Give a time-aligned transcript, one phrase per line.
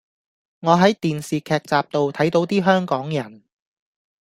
[0.61, 3.43] 我喺電視劇集度睇倒啲香港人